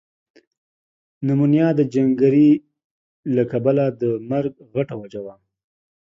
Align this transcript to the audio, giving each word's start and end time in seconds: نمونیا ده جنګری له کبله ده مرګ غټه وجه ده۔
نمونیا 1.27 1.67
ده 1.77 1.83
جنګری 1.93 2.49
له 3.35 3.43
کبله 3.51 3.85
ده 3.99 4.09
مرګ 4.29 4.53
غټه 4.73 4.95
وجه 5.01 5.21
ده۔ 5.25 5.35